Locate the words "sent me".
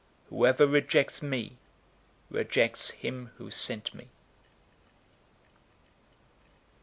3.51-4.07